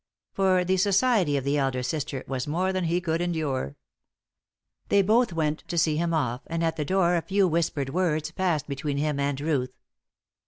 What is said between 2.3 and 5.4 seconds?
more than he could endure. They both